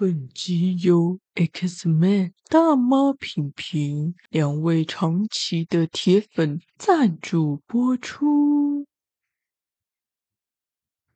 [0.00, 8.86] 本集由 Xman 大妈品评两位长期的铁粉赞助播出。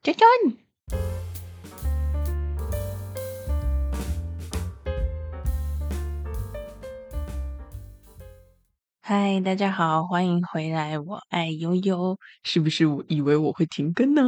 [0.03, 0.27] 真真。
[9.01, 12.19] 嗨，大家好，欢迎回来，我爱悠悠。
[12.43, 14.21] 是不是我以为我会停更呢？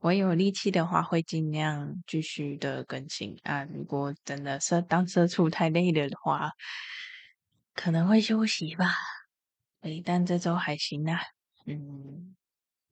[0.00, 3.64] 我有力气的话，会尽量继续的更新啊。
[3.64, 6.50] 如果真的社当社畜太累了的话，
[7.74, 8.94] 可能会休息吧。
[9.82, 11.20] 诶，但这周还行啊。
[11.66, 12.34] 嗯，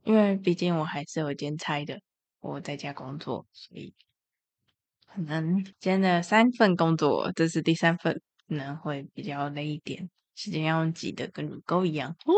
[0.04, 2.00] 因为毕竟我还是有兼差的，
[2.40, 3.94] 我在家工作，所以
[5.06, 10.08] 可能兼了三份工作，这是第三份，可能会比较累一点。
[10.34, 12.32] 时间要挤得跟乳沟一样哦，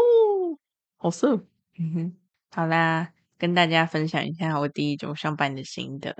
[0.96, 1.36] 好瘦。
[1.78, 2.16] 嗯哼，
[2.50, 6.14] 好啦，跟大家分享一下我第一周上班的心得。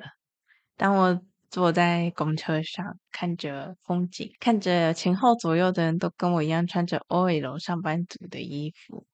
[0.76, 1.20] 当我
[1.50, 9.06] 坐在公车上，看着风景，看着前后左右的人都跟我一样穿着 OL 上班族的衣服，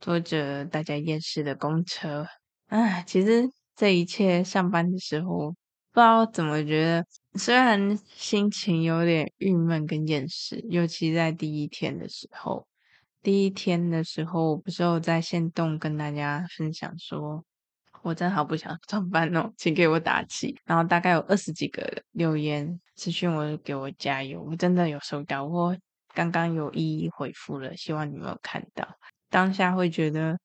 [0.00, 2.26] 坐着大家厌世的公车，
[2.68, 5.54] 啊，其实这一切上班的时候。
[5.92, 7.06] 不知道怎么觉得，
[7.38, 12.66] 虽然心情有点郁闷跟厌世，尤其在第一天的时候。
[13.24, 17.42] 第一天的时候，我不是有在线动跟大家分享说，
[18.02, 20.54] 我真好不想上班哦，请给我打气。
[20.66, 24.42] 然后大概有二十几个留言私讯我，给我加油。
[24.42, 25.74] 我真的有收到，我
[26.12, 28.86] 刚刚有一一回复了，希望你们有看到。
[29.30, 30.38] 当下会觉得，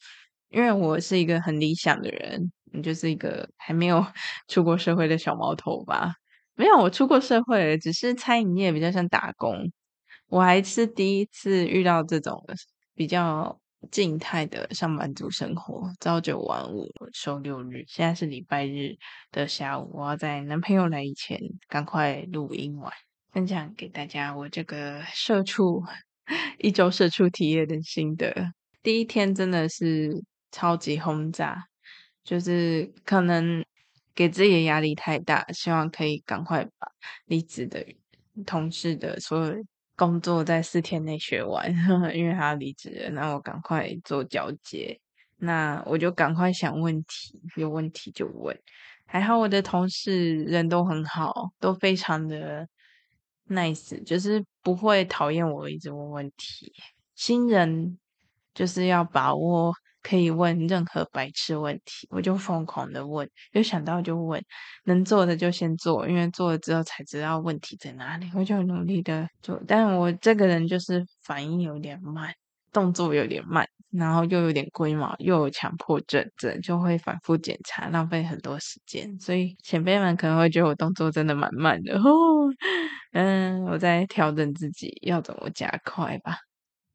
[0.48, 2.50] 因为我是一个很理想的人。
[2.72, 4.06] 你就是一个还没有
[4.48, 6.14] 出过社会的小毛头吧？
[6.56, 9.70] 没有，我出过社会，只是餐饮业比较像打工。
[10.30, 12.46] 我还是第一次遇到这种
[12.96, 13.60] 比较
[13.92, 17.84] 静态的上班族生活，朝九晚五，休六日。
[17.88, 18.96] 现在是礼拜日
[19.32, 22.92] 的下午，我要在男朋友来以前赶快录音完，
[23.32, 25.84] 分享给大家我这个社畜
[26.60, 28.54] 一周社畜体验的心得。
[28.82, 31.66] 第一天真的是超级轰炸。
[32.22, 33.66] 就是可能
[34.14, 36.88] 给自己的压力太大，希望可以赶快把
[37.26, 37.84] 离职的
[38.46, 39.56] 同事的所有
[40.00, 41.70] 工作在四天内学完，
[42.16, 44.98] 因为他要离职了，那我赶快做交接，
[45.40, 48.58] 那我就赶快想问题，有问题就问。
[49.06, 52.66] 还好我的同事人都很好，都非常的
[53.50, 56.72] nice，就是不会讨厌我一直问问题。
[57.16, 57.98] 新人
[58.54, 59.74] 就是要把握。
[60.02, 64.42] 可以问任何白痴问题，我就疯狂的问，有想到就问，
[64.86, 69.62] 能做的就先做，因为做了之后才知道问题在哪里，我就努力的做。
[69.68, 72.34] 但我这个人就是反应有点慢，
[72.72, 79.20] 动作有点慢，然后又有点龟毛，又有强迫症，这就会反复检查，浪费很多时间。
[79.20, 82.02] 所以前辈们可能会觉得我动作真的蛮慢的，哦，
[83.14, 86.49] 嗯，我在调整自己要怎么加快吧。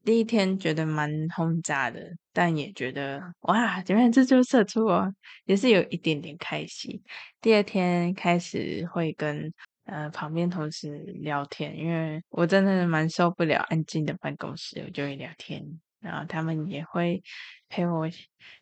[0.05, 1.99] 第一天觉得蛮轰炸的，
[2.31, 5.11] 但也觉得哇，原来这就是社畜哦，
[5.45, 7.01] 也是有一点点开心。
[7.41, 9.51] 第二天开始会跟
[9.85, 15.63] 呃旁边同事聊天，因为我真的蛮受不了安静的办公室，我就会聊天，
[15.99, 17.23] 然后他们也会
[17.67, 18.07] 陪我，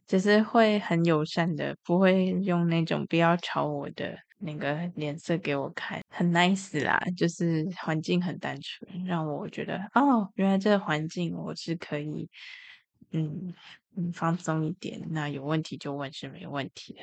[0.08, 4.18] 只是会很友善的，不会用那种不要吵我的。
[4.46, 12.30] 那个脸色给我看，很 nice 啦，就是环境很单纯，让我觉得哦，原来这个环境我是可以，
[13.12, 13.54] 嗯
[13.96, 15.02] 嗯，放松一点。
[15.12, 17.00] 那有问题就问是没问题的。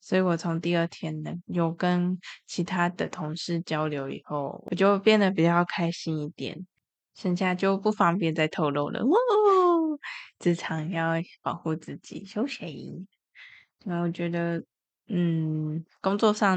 [0.00, 6.66] 所以我从第二天呢，有跟其他的同事交流以后，我就变得比较开心一点。
[7.14, 9.00] 剩下就不方便再透露了。
[9.00, 9.98] 哦，
[10.38, 13.06] 职场要保护自己，休息。
[13.84, 14.64] 然后我觉得。
[15.10, 16.56] 嗯，工作上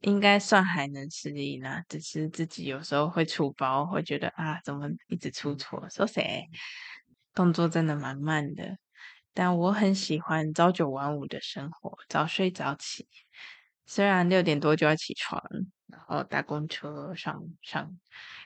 [0.00, 5.88] 应该算还能适应啦，只是自己有时候会出包，会觉得啊，怎么一直出错？
[5.90, 6.48] 说谁？
[7.34, 8.76] 动作真的蛮慢的，
[9.34, 13.06] 但我很喜欢朝九晚五的生活，早睡早起。
[13.86, 15.42] 虽然六点多就要起床，
[15.86, 17.98] 然后搭公车上上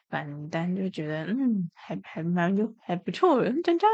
[0.08, 3.88] 班，但就觉得嗯，还还蛮就还不错，赞赞。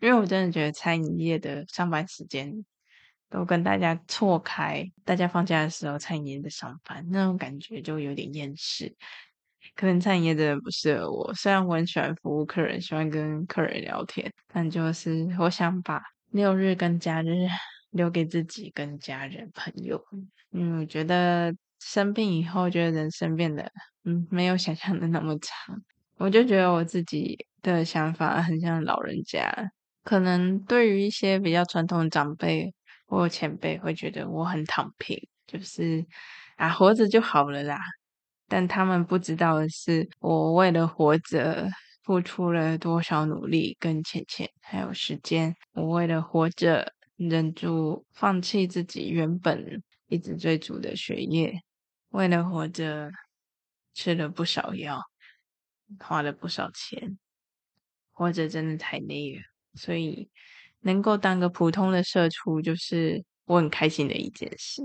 [0.00, 2.64] 因为我真的觉得餐饮业的上班时间。
[3.30, 8.94] 都跟大家错开，大家放假的时候，餐饮业在上班，那种感觉就有点厌世。
[9.74, 17.28] 可能餐饮业真的不适合我，虽然我很喜欢服务客人，喜欢跟客人聊天，但就是我想把六日跟假日
[17.90, 20.02] 留给自己跟家人朋友。
[20.52, 23.70] 嗯，我觉得生病以后，觉得人生变得
[24.04, 25.80] 嗯没有想象的那么长。
[26.16, 29.52] 我就觉得我自己的想法很像老人家，
[30.02, 32.74] 可能对于一些比较传统的长辈。
[33.08, 36.04] 我前辈会觉得我很躺平，就是
[36.56, 37.78] 啊，活着就好了啦，
[38.46, 41.68] 但他们不知道的是，我为了活着，
[42.02, 45.54] 付出了多少努力跟钱钱，还有时间。
[45.72, 51.60] 我为了活着，忍住放弃自己原本一直追逐的学业，
[52.10, 53.10] 为了活着，
[53.94, 55.00] 吃了不少药，
[56.00, 57.18] 花了不少钱。
[58.12, 59.42] 活着真的太累了，
[59.74, 60.28] 所以
[60.88, 64.82] 能够当个普通的社畜，就是我很开心的一件事。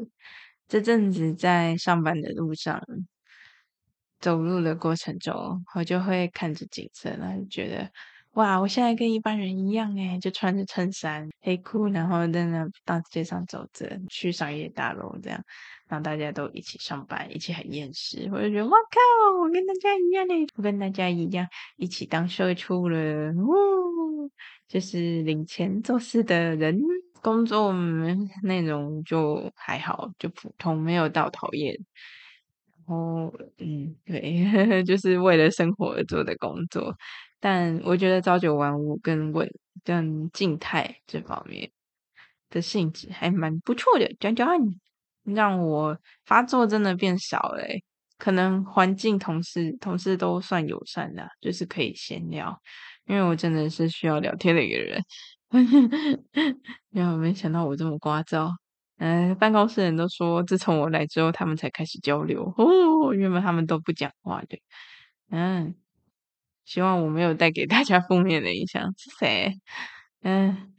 [0.68, 2.82] 这阵子在上班的路上，
[4.20, 7.90] 走路的过程中，我就会看着景色，然后觉得。
[8.34, 15.40] 哇，我现在跟一般人一样诶，就穿着衬衫、黑裤，然后在那大街上走着，去商业大楼这样，
[15.88, 21.48] 然后大家都一起上班，一起很厌世，我就觉得哇靠，我跟大家一样诶，我跟大家一样
[21.78, 24.28] 一起当社畜了，呜，
[24.68, 26.82] 就是领钱做事的人，
[27.22, 27.72] 工作
[28.42, 31.76] 内容就还好，就普通，没有到讨厌。
[32.88, 36.96] 然后，嗯，对， 就是为了生活而做的工作。
[37.46, 39.46] 但我觉得朝九晚五跟稳
[39.84, 41.70] 跟静态这方面
[42.50, 44.48] 的性质还蛮不错的，讲讲
[45.26, 47.66] 让我发作真的变少了。
[48.18, 52.58] 可能环境同事同事都算友善的，就是可以闲聊，
[53.08, 55.04] 因为我真的是需要聊天的一个人。
[56.92, 58.50] 然后没想到我这么聒噪，
[59.00, 64.58] 嗯、呃，办公室人都说，自从我来之后，他们才开始交流哦，原本他们都不讲话的，
[65.30, 65.76] 嗯。
[66.66, 68.94] 希望我没有带给大家负面的影响。
[68.98, 69.54] 是谁？
[70.22, 70.74] 嗯，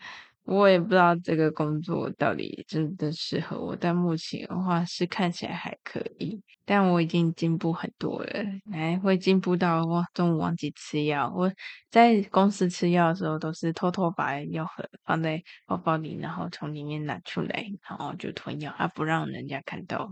[0.44, 6.42] 我也不知道这个工作到底真的适合我，但目前的话是看起来还可以。
[6.66, 8.42] 但我已经进步很多了，
[8.72, 11.30] 还会进步到我中午忘记吃药。
[11.36, 11.52] 我
[11.90, 20.10] 在公司吃药的时候，都是偷偷把药盒放在包包里，然后从里面拿出来，然后就吞药，啊，不让人家看到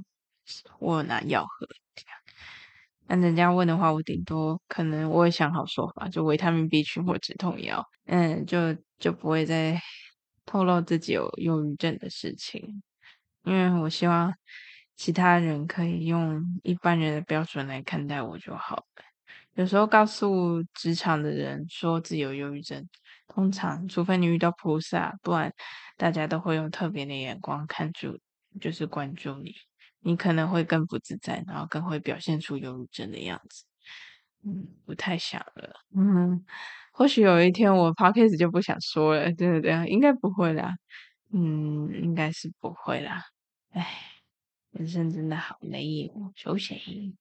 [0.78, 2.21] 我拿药盒这样。
[3.06, 9.78] 那人家问的话，我顶多可能我会想好说法，就维他命 B 群或止痛药，嗯，就就不会再
[10.46, 12.82] 透露自己有忧郁症的事情，
[13.44, 14.32] 因为我希望
[14.96, 18.84] 其他人可以用一般人的标准来看待我就好了。
[19.54, 22.88] 有时候告诉职场的人说自己有忧郁症，
[23.28, 25.52] 通常除非你遇到菩萨，不然
[25.98, 28.18] 大家都会用特别的眼光看住，
[28.58, 29.54] 就是关注你。
[30.04, 33.64] 你可能会更不自在，然后更会表现出忧郁症的样子。
[34.44, 35.72] 嗯，不太想了。
[35.96, 36.44] 嗯，
[36.92, 39.86] 或许有一天我 podcast 就不想说了，对不对？
[39.86, 40.74] 应该不会啦。
[41.32, 43.22] 嗯，应该是不会啦。
[43.70, 43.86] 唉，
[44.72, 47.14] 人生真的好累哦，休息。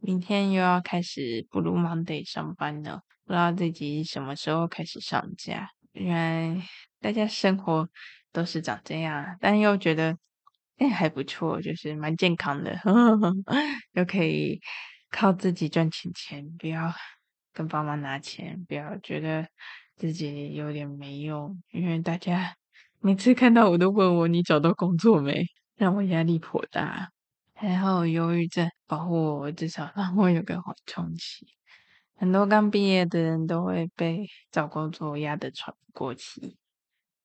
[0.00, 5.70] 明天又要开始 Blue Monday 上班了，不知道自己什么时候开始上架。
[5.92, 6.14] 原
[6.56, 6.62] 来
[7.00, 7.88] 大家生活
[8.30, 10.18] 都是长这样，但又觉得。
[10.78, 13.34] 哎，还不错，就是蛮健康的，呵呵，
[13.94, 14.60] 又可以
[15.10, 16.92] 靠自己赚钱钱，不要
[17.52, 19.48] 跟爸妈拿钱，不要觉得
[19.96, 22.54] 自己有点没用，因为大家
[23.00, 25.44] 每次看到我都问我，你找到工作没？
[25.76, 27.10] 让我压力颇大。
[27.54, 31.44] 还好忧郁症保护我，至少让我有个缓冲期。
[32.14, 36.56] 很多刚毕业的人都会被找工作压得喘不过气，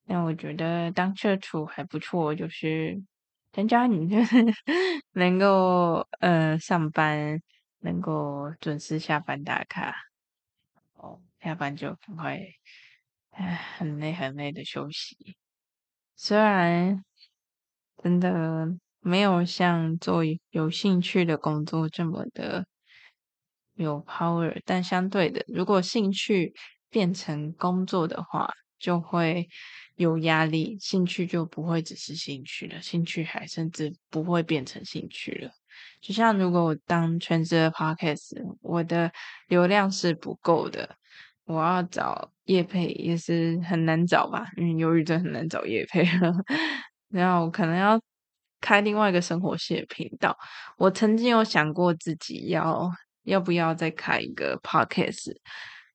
[0.07, 3.03] 但我觉得当社畜还不错，就是。
[3.53, 4.35] 人家你就是
[5.13, 7.39] 能够呃上班，
[7.81, 9.93] 能够准时下班打卡，
[10.95, 12.39] 哦，下班就赶快，
[13.31, 15.37] 唉，很累很累的休息。
[16.15, 17.03] 虽然
[18.01, 18.67] 真的
[19.01, 22.65] 没有像做有兴趣的工作这么的
[23.75, 26.53] 有 power，但相对的，如果兴趣
[26.89, 28.49] 变成工作的话，
[28.79, 29.47] 就会。
[29.95, 35.51] 有压力，兴趣就不会只是兴趣了，兴趣还甚至不会变成兴趣了。
[36.01, 39.11] 就像如果我当全职的 podcast，我的
[39.47, 40.97] 流量是不够的，
[41.45, 46.03] 我要找业配也是很难找吧，因为忧郁症很难找业配。
[47.09, 48.01] 然后我可能要
[48.59, 50.37] 开另外一个生活系的频道。
[50.77, 52.89] 我曾经有想过自己要
[53.23, 55.35] 要不要再开一个 podcast，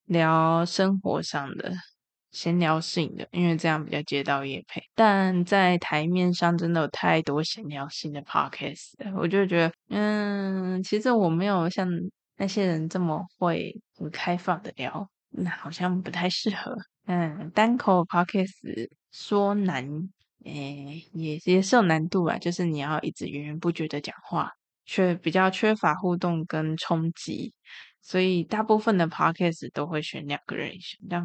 [0.04, 1.72] 聊生活上的。
[2.38, 11.88] 闲聊性的，因为这样比较接到业配，但在台面上真的有太多闲聊性的 podcast，我就觉得，嗯，其实我没有像
[12.36, 16.76] 那些人这么会很开放的聊，那好像不太适合。
[17.06, 19.84] 嗯，单口 podcast 说难，
[20.44, 24.52] 诶、也也是有难度啊，就是你要一直源源不绝的讲话，
[24.86, 27.52] 却比较缺乏互动跟冲击。
[28.08, 31.22] 所以大部分的 podcast 都会选两个人一起，但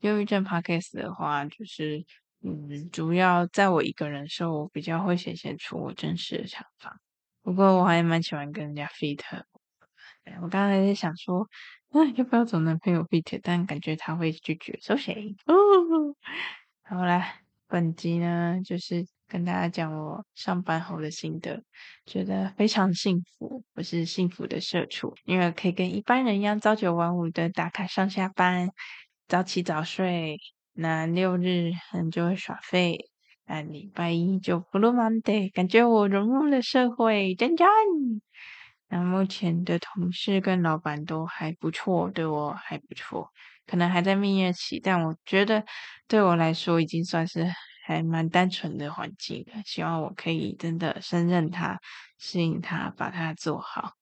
[0.00, 2.02] 忧郁症 podcast 的话，就是
[2.42, 6.98] 嗯，主要在我一个人的时候，我比较会显现出我真实的想法。
[7.42, 9.20] 不过我还蛮喜欢跟人家 fit，
[10.40, 11.46] 我刚才在想说，
[11.90, 13.38] 啊，要不要找男朋友 fit？
[13.42, 15.36] 但感觉他会拒绝，收谁？
[15.44, 15.54] 哦，
[16.80, 17.34] 好啦，
[17.68, 21.62] 本集呢就是跟大家讲我上班后的心得，
[22.04, 28.68] 觉得非常幸福，我是幸福的社畜，因为可以跟一般人一样朝九晚五的打卡上下班，
[29.26, 30.36] 早起早睡。
[30.74, 32.98] 那六日很就会耍废，
[33.46, 37.66] 那礼拜一就 Blue Monday，感觉我融入了社会，真赞。
[38.88, 43.30] 那目前的同事跟老板都还不错，对我还不错，
[43.66, 45.64] 可能还在蜜月期，但我觉得
[46.06, 47.50] 对我来说已经算是
[47.82, 49.62] 还蛮单纯的环境了。
[49.64, 51.78] 希望我可以真的胜任它，
[52.18, 53.92] 适应它，把它做好。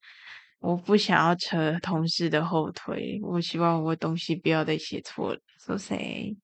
[0.61, 5.41] 我不想要扯同事的后腿，我希望我东西不要再写错了。
[5.65, 6.37] 说谁？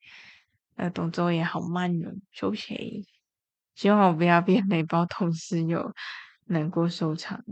[0.77, 2.13] 呃，动作也好慢哦。
[2.33, 3.05] 说谁？
[3.75, 5.93] 希望我不要变雷包，同事有
[6.47, 7.43] 难过收场。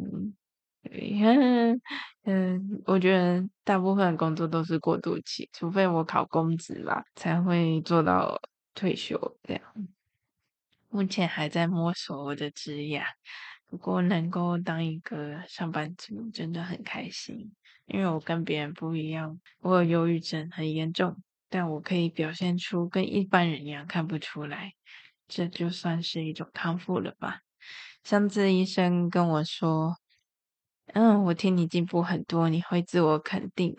[0.82, 1.80] 对，嗯，
[2.24, 8.40] 嗯，我觉得大部分工作都是过渡期，除非我考公职吧，才会做到
[8.74, 9.62] 退休这样。
[10.88, 13.04] 目前还在摸索我的职业，
[13.66, 17.52] 不过能够当一个上班族真的很开心，
[17.86, 21.16] 因为我跟别人不一样，我有忧郁症很严重，
[21.48, 24.74] 但我可以表现出跟一般人一样看不出来，
[25.28, 27.40] 这就算是一种康复了吧。
[28.02, 29.96] 上次医生跟我说。
[30.88, 33.74] 嗯，我听你进步很多，你会自我肯定，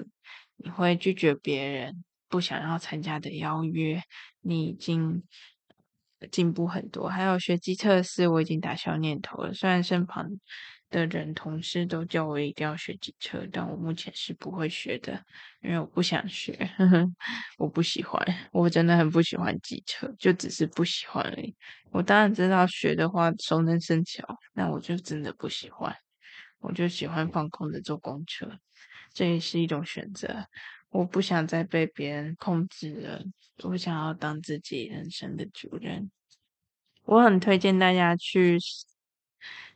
[0.55, 2.03] 你会拒绝别人
[2.35, 4.03] 不想要参加的邀约，
[4.41, 5.23] 你已经
[6.31, 7.07] 进步很多。
[7.07, 9.53] 还有学机车的事，我已经打消念头了。
[9.53, 10.29] 虽然身旁
[10.89, 15.23] 的人、同事都叫我一定要学机车，但我目前是不会学的，
[15.61, 16.69] 因为我不想学，
[17.57, 21.55] 我不喜欢，我真的很不喜欢机车，就只是不喜欢而已。
[21.89, 25.95] 我当然知道学的话熟能生巧，但我就真的不喜欢。
[26.59, 28.59] 我就喜欢放空的坐公车，
[29.13, 30.45] 这也是一种选择。
[30.95, 33.21] 我不想再被别人控制了，
[33.63, 36.09] 我想要当自己人生的主人。
[37.03, 38.57] 我很推荐大家去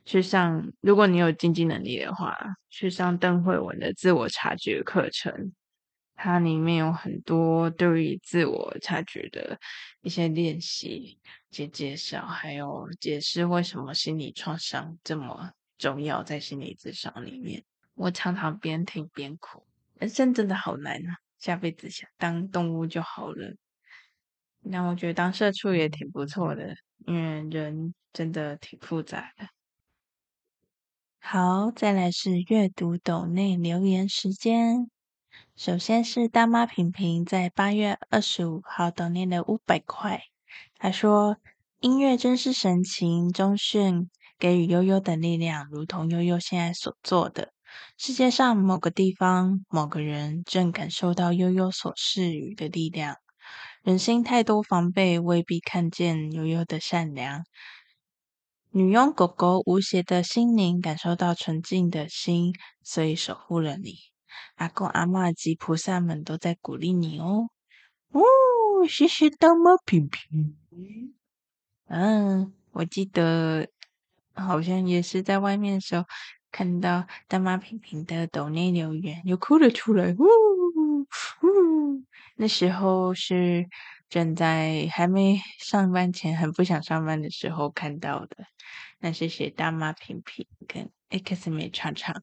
[0.06, 2.34] 去上，如果你有经济能力的话，
[2.70, 5.52] 去上邓惠文的自我察觉课程。
[6.14, 9.58] 它里面有很多对于自我察觉的
[10.00, 11.18] 一些练习
[11.50, 15.52] 及介绍，还有解释为什么心理创伤这么。
[15.76, 17.62] 重要在心理咨商里面，
[17.94, 19.66] 我常常边听边哭。
[20.00, 21.16] 人生真的好难啊！
[21.38, 23.54] 下辈子想当动物就好了。
[24.60, 26.74] 那我觉得当社畜也挺不错的，
[27.06, 29.46] 因为人真的挺复杂的。
[31.18, 34.90] 好，再来是阅读斗内留言时间。
[35.54, 40.22] 首先是大妈平平在八月二十五号斗内的五百块，
[40.78, 41.36] 她说
[41.80, 44.08] ：“音乐真是神奇，中炫。”
[44.40, 47.52] 给予悠悠的力量，如同悠悠现在所做的。
[47.96, 53.16] 世界上某个地方、某个人正感受到悠悠所赐予的力量。
[53.82, 57.44] 人心太多防备，未必看见悠悠的善良。
[58.70, 63.94] 女佣狗狗无邪的心灵，感受到纯净的心，所以守护了你。
[64.56, 67.48] 阿公阿嬷及菩萨们都在鼓励你哦。
[68.12, 68.22] 哦，
[68.88, 70.56] 谢谢大妈萍萍。
[71.86, 73.68] 嗯，我记得。
[74.32, 76.04] 好像也是在外面的时候
[76.50, 80.14] 看到大妈平平的斗内留言，又哭了出来。
[80.18, 80.24] 呜
[81.42, 82.04] 呜，
[82.36, 83.68] 那时候是
[84.08, 88.46] 正在还没上班前很不想上班的时候看到的。
[88.98, 92.14] 那谢谢大妈平平跟 X 美常常，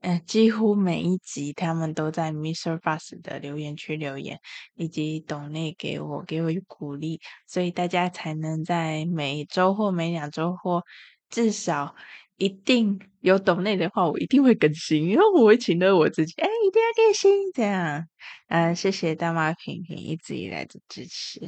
[0.00, 2.78] 呃，几乎每一集他们都在 Mr.
[2.80, 4.40] Bus 的留言区留言，
[4.74, 10.82] 以及斗内给我给我鼓励，所以大家才能在每周或每两周或
[11.30, 11.94] 至少
[12.38, 18.06] 一定有懂内的话，我一定会更新，因为我会请了我自己，哎，一定要更新这样。
[18.48, 21.40] 嗯，谢谢大妈平平一直以来的支持。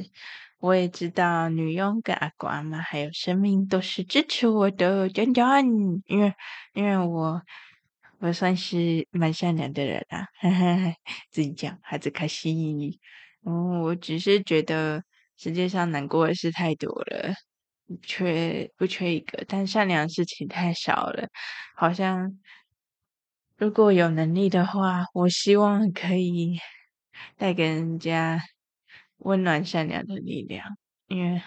[0.59, 5.41] 我也知道女佣跟阿公阿嬷还有生命都是支持我的，真的，
[6.07, 6.33] 因为
[6.73, 7.41] 因为我
[8.19, 10.27] 我算是蛮善良的人啊，
[11.31, 12.99] 自己讲孩子开心。
[13.43, 15.01] 嗯，我只是觉得
[15.35, 17.33] 世界上难过的事太多了。
[18.01, 19.43] 缺不缺一个？
[19.47, 21.27] 但善良的事情太少了，
[21.75, 22.39] 好像
[23.57, 26.57] 如果有能力的话，我希望可以
[27.37, 28.41] 带给人家
[29.17, 30.65] 温暖善良的力量。
[31.07, 31.41] 因为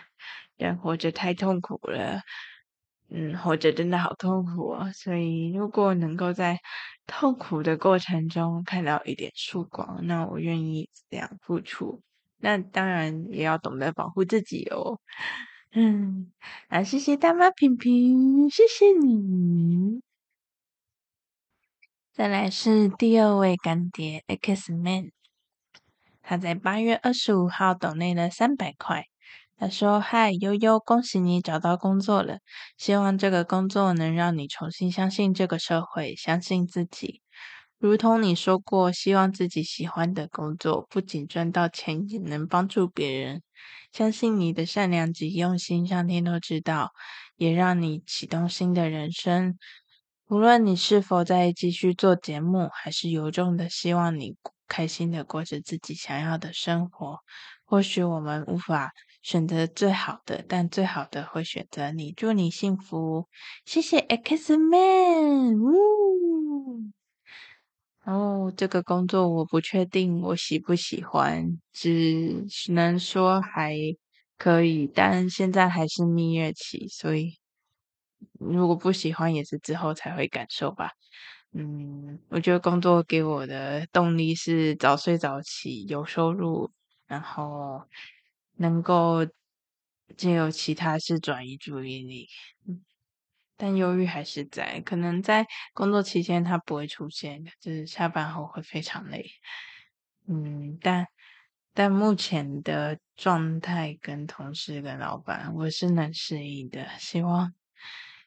[0.57, 2.21] 人活着太痛苦了，
[3.09, 4.93] 嗯，活着真的好痛苦哦。
[4.93, 6.59] 所以如果能够在
[7.07, 12.03] 痛苦的过程中看到一点曙光，那我愿意这样付出。
[12.39, 15.01] 那当然也要懂得保护自己哦。
[15.76, 16.31] 嗯，
[16.69, 20.00] 啊，谢谢大妈平平，谢谢你。
[22.12, 25.11] 再来是第二位干爹 Xman，
[26.23, 29.07] 他在八月二十五号抖内了三百块。
[29.57, 32.38] 他说：“嗨，悠悠，恭喜你找到工作了，
[32.76, 37.21] 希望这个工作能让你重新相信这个社会，相信自己。
[37.78, 43.44] 如同你说过，希望自己喜欢的工作不仅赚到钱，也能帮助别人。
[43.92, 46.92] 相信你的善良及用心，上天都知道，
[47.37, 49.56] 也让你启动新的人生。”
[50.28, 54.34] 无论你是否在继续做节目，还是由衷的希望你
[54.66, 57.18] 开心的过着自己想要的生活，
[57.64, 62.11] 或许我们无法选择最好的，但最好的会选择你。
[62.12, 63.28] 祝你幸福，
[63.66, 66.03] 谢谢 X Man。
[68.06, 68.11] 呜，
[68.46, 73.76] 哦，这个工作我不确定我喜不喜欢，只能说还
[74.38, 77.34] 可以，但现在还是蜜月期，所以。
[78.40, 80.90] 如果不喜欢，也是之后才会感受吧。
[81.52, 86.70] 嗯，我觉得工作给我的动力是早睡早起，有收入，
[87.06, 87.82] 然后
[88.56, 89.26] 能够
[90.16, 92.28] 借由其他事转移注意力。
[93.56, 99.25] 但忧郁还是在，可能在工作期间它不会出现，就是下班后会非常累。
[100.28, 101.06] 嗯，但
[101.75, 107.52] 但目前的状态跟同事跟老板，我是能适应的，希望。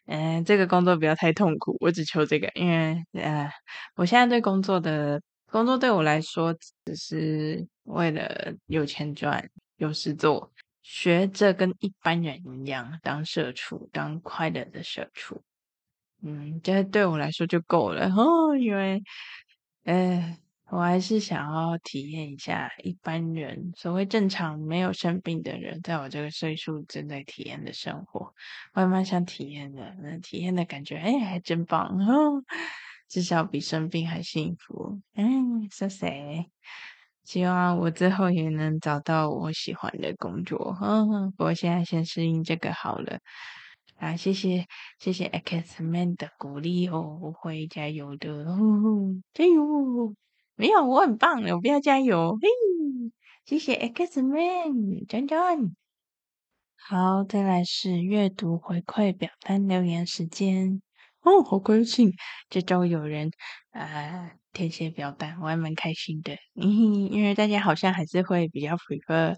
[0.05, 3.49] 嗯，这个工作不要太痛苦，我只求这个，因为呃，
[3.95, 6.53] 我现在对工作的工作对我来说，
[6.85, 9.43] 只是为了有钱赚、
[9.77, 10.51] 有事做，
[10.89, 15.43] 学着跟一般人一样当社畜，当快乐的社畜。
[16.23, 19.03] 嗯，这对我来说就够了哦， 因为
[19.83, 20.37] 呃。
[20.69, 28.33] 我还是想要体验一下一般人所谓正常没有生病的人，在我这个岁数正在体验的生活，
[28.73, 29.95] 我还蛮想体验的。
[30.03, 32.43] 那体验的感觉，哎，还真棒哦！
[33.07, 34.99] 至少比生病还幸福。
[35.15, 36.49] 嗯，谢谢。
[37.27, 40.77] 希望我之后也能找到我喜欢的工作。
[40.81, 43.19] 嗯，不过现在先适应这个好了。
[43.97, 44.65] 啊，谢谢
[44.97, 48.31] 谢谢 X Man 的鼓励哦，我会加油的。
[48.45, 48.57] 哦，
[49.33, 50.15] 加油！
[50.55, 52.37] 没有，我很棒，我不要加油。
[52.41, 52.47] 嘿，
[53.43, 55.75] 谢谢 X Man，赞赞。
[56.77, 60.81] 好，再来是阅读回馈表单留言时间。
[61.23, 62.13] 哦，好高兴，
[62.49, 63.31] 这周有人
[63.71, 66.35] 呃填写表单，我还蛮开心的。
[66.55, 69.35] 因为大家好像还是会比较 prefer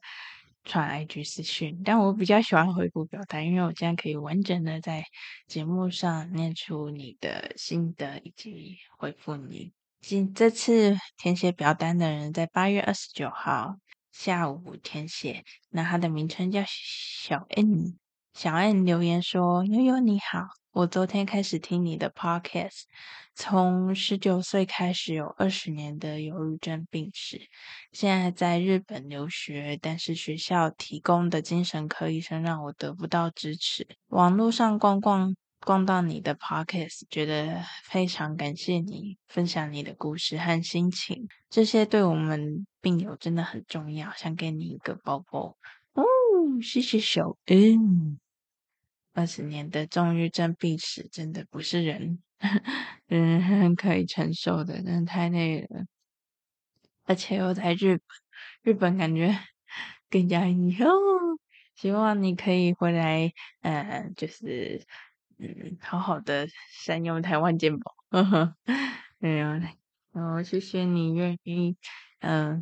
[0.63, 5.03] 传 IG 私讯，但我比较喜欢回复表单，因为我这样可以完整的在
[5.45, 9.73] 节目上念出你的心得以及回复你。
[9.99, 13.75] 今这次填写表单的人在八月二十九号
[14.13, 17.97] 下午填写，那他的名称叫小 N。
[18.41, 22.83] 小 N 留言说：“悠悠你好，我昨天开始听你的 Podcast，
[23.35, 27.41] 从十九岁开始有二十年的忧郁症病史，
[27.91, 44.09] 现在在日本留学，但是学校提供的精神科医生让我得不到支持，网络上逛逛。”逛到你的 podcast，觉得非常感谢你分享你的故事和心情，这些对我们病友真的很重要。
[44.13, 45.57] 想给你一个抱抱
[45.95, 46.05] 哦，
[46.63, 48.17] 谢谢小 N。
[49.13, 52.21] 二十年的重郁症病史真的不是人
[53.07, 55.85] 人 人可以承受的，真的太累了。
[57.05, 58.03] 而且我在日本，
[58.61, 59.37] 日本感觉
[60.09, 60.85] 更加以后，
[61.75, 64.85] 希望你可以回来，呃，就是。
[65.41, 68.55] 嗯，好好的善用台湾健保，呵呵，
[69.19, 69.71] 没有，然
[70.13, 71.77] 后谢谢你愿意，
[72.19, 72.61] 嗯，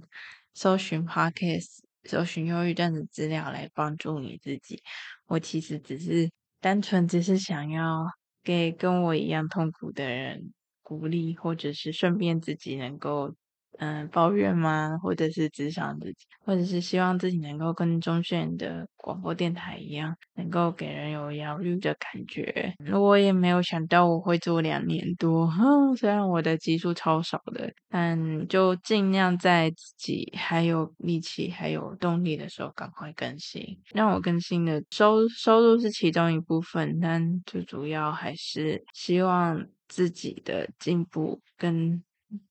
[0.53, 4.83] 搜寻 Podcast，搜寻忧郁症的资料来帮助你自己。
[5.25, 6.29] 我其实只是
[6.67, 8.05] 单纯只是想要
[8.43, 10.51] 给跟我一样痛苦的人
[10.81, 13.33] 鼓励，或者是顺便自己能够。
[13.79, 14.97] 嗯，抱怨吗？
[15.03, 22.73] 或者是只想自己，或者是希望自己能够跟中炫的广播电台一样，能够给人有疗愈的感觉。
[22.91, 33.63] 我也没有想到我会做两年多，哼， 虽然我的集数超少的，但就尽量在自己还有力气、还有动力的时候赶快更新。
[33.93, 42.03] 让我更新的收收入是其中一部分，但最主要还是希望自己的进步跟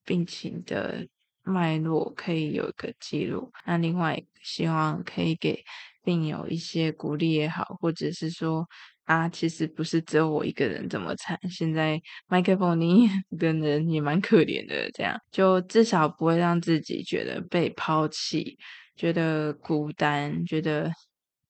[0.04, 1.04] 病情的。
[1.46, 5.62] 脉络可以有一个记录，那另外希望可以给
[6.04, 8.66] 病友一些鼓励也好，或者是说
[9.04, 18.58] 啊，其实不是只有我一个人这么惨，现在麦克风你的人也蛮可怜的，这样就至少不会让自己觉得被抛弃，
[18.96, 20.90] 觉得孤单，觉得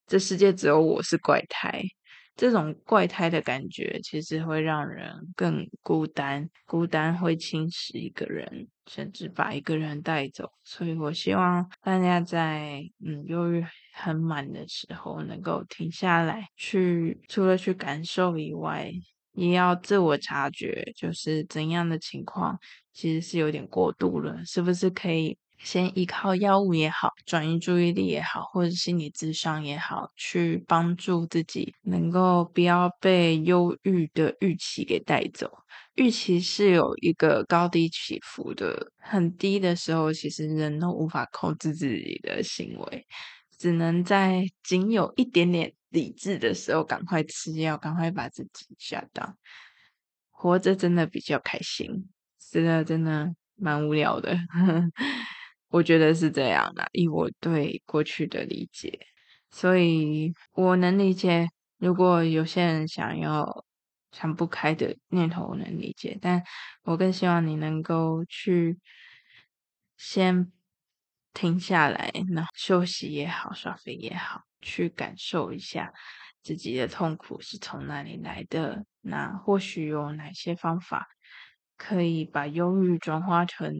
[0.06, 1.82] 这世界只有我是怪胎。
[2.36, 10.50] 这种怪胎的感觉，其实会让人更孤单，孤单会侵蚀一个人，甚至把一个人带走。
[10.62, 18.92] 所以我希望大家在嗯忧郁很满的时候，能够停下来，去除了去感受以外，
[19.32, 22.58] 也要自我察觉，就是怎样的情况
[22.92, 25.38] 其实是有点过度了，是不是可以？
[25.58, 35.50] 先依靠药物也好，转移注意力也好，或者心理智商也好，去帮助自己能够不要被忧郁的预期给带走。
[35.94, 43.06] 预期是有一个高低起伏的，很低的时候，其实人都无法控制自己的行为，
[43.58, 49.36] 只能在仅有一点点理智的时候，赶快吃药，赶快把自己下档。
[50.30, 54.36] 活着真的比较开心，是的，真的蛮无聊的。
[55.68, 58.98] 我觉得是这样的，以我对过去的理解，
[59.50, 61.48] 所以我能理解，
[61.78, 63.64] 如果有些人想要
[64.12, 66.42] 想不开的念头，我能理解，但
[66.84, 68.78] 我更希望你能够去
[69.96, 70.50] 先
[71.34, 75.92] 停下来，那休息也好，耍废也好，去感受一下
[76.42, 81.08] 自己的痛苦是从哪里来的，那或许有哪些方法。
[81.76, 83.72] 可以把忧郁转化成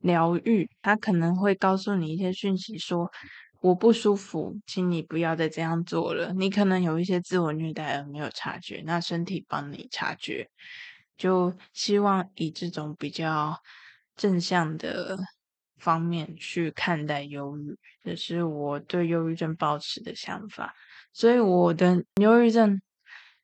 [0.00, 3.12] 疗愈，他可能会告诉你一些讯息说，说
[3.60, 6.32] 我不舒服，请你不要再这样做了。
[6.32, 10.48] 你可能有一些自我虐待而没有察觉，那身体帮你察觉，
[11.16, 13.58] 就希望以这种比较
[14.16, 15.18] 正向的
[15.78, 20.74] 方面去看待忧郁，这是我对忧郁症抱持的想法。
[21.12, 22.80] 所以我的忧郁症。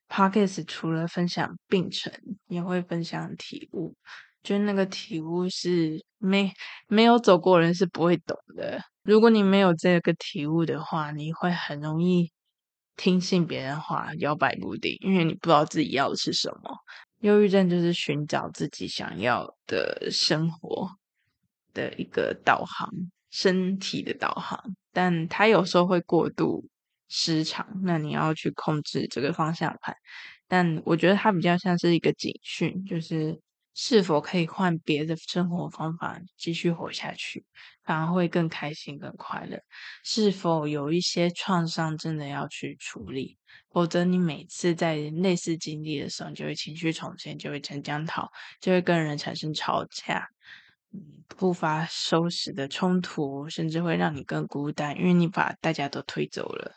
[0.09, 2.11] Podcast 除了分享病程，
[2.47, 3.95] 也会分享体悟。
[4.43, 6.53] 就是那个体悟是没
[6.87, 8.81] 没有走过人是不会懂的。
[9.03, 12.31] 如果你没有这个体悟的话，你会很容易
[12.95, 16.77] 听信别人话，摇摆不定，因为你不知道自己要的是什么。
[17.19, 20.89] 忧郁症就是寻找自己想要的生活
[21.73, 22.89] 的一个导航，
[23.29, 26.65] 身体的导航，但它有时候会过度。
[27.09, 29.95] 时长，那你要去控制这个方向盘，
[30.47, 33.39] 但我觉得它比较像是一个警讯，就是
[33.73, 37.45] 是否可以换别的生活方法继续活下去，
[37.83, 39.59] 反而会更开心、更快乐。
[40.03, 43.37] 是否有一些创伤真的要去处理，
[43.71, 48.27] 否则你每次在类似经历的时候，就会情绪重现，就会成江涛，
[48.59, 50.27] 就会跟人产生吵架，
[51.27, 56.73] 不发收拾的冲突，甚至会让你更孤单，因为你把大家都推走了。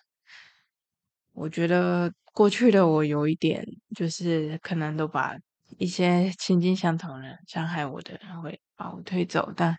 [1.33, 3.65] 我觉得过去的我有一点，
[3.97, 5.35] 就是可能都把
[5.79, 9.77] 一些情境相同的人伤害我的人会把我推走，但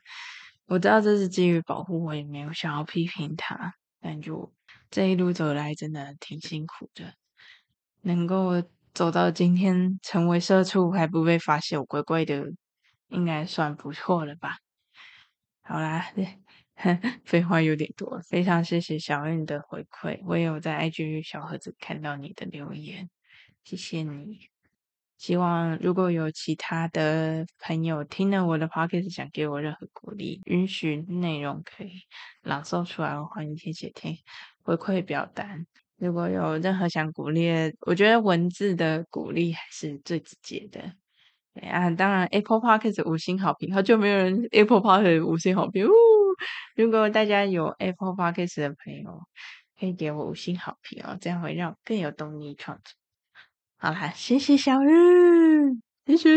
[0.67, 3.73] 我知道这是基于保护，我也没有想要批评他。
[3.99, 4.51] 但就
[4.89, 7.13] 这一路走来，真的挺辛苦的。
[8.01, 12.45] 能够走到今天，成为社畜还不被发现，我乖乖的，
[13.09, 14.57] 应该算不错了吧？
[15.61, 16.11] 好啦，
[17.25, 23.09] 废话有点多，非常谢谢小韵的回馈，我也有在 IG 小盒子看到你的留言，
[23.63, 24.39] 谢谢你。
[25.17, 31.91] 希望如果有其他的朋友听了我的 podcast 想给我任何鼓励，允许内容可以
[32.41, 34.17] 朗诵出来，我欢迎填写填
[34.63, 35.67] 回馈表单。
[35.97, 40.81] 如果有任何想鼓励，我觉得文字的鼓励还是最直接的。
[41.53, 45.85] 对啊，当然 Apple Podcast 五星好评，好久没有人 Apple Podcast 五星好评。
[46.75, 49.27] 如果大家有 Apple Podcast 的朋友，
[49.79, 52.93] 可以给我五星好评哦，这样会让我更有动力创作。
[53.77, 55.73] 好啦，谢谢小日，
[56.05, 56.29] 谢谢，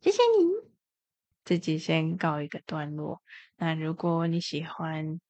[0.00, 0.70] 谢谢你。
[1.44, 3.22] 这集先告一个段落。
[3.56, 5.20] 那如果你喜欢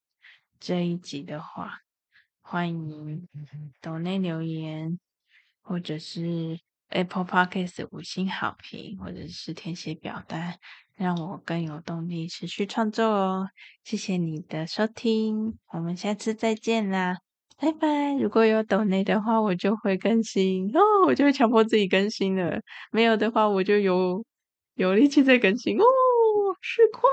[0.59, 1.81] 这一集的话，
[2.41, 3.29] 欢迎
[3.81, 4.99] 抖内留言，
[5.61, 6.61] 或者是。
[6.91, 10.55] Apple Podcast 五星好评，或者是填写表单，
[10.97, 13.49] 让我更有动力持续创作哦。
[13.85, 17.19] 谢谢你的收听，我们下次再见啦，
[17.57, 18.15] 拜拜！
[18.15, 24.25] 如果有抖内的话，我就会更新哦，我就会强迫自己更新了；没有的话，我就有
[24.75, 25.85] 有力气再更新哦。
[26.61, 27.09] 十块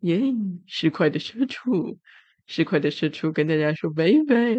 [0.00, 0.20] 耶，
[0.66, 1.98] 十块的社畜，
[2.46, 4.56] 十块的社畜，跟大家说拜拜，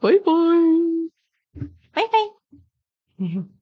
[0.00, 0.32] 拜拜，
[1.92, 2.39] 拜拜。
[3.20, 3.59] 嗯哼。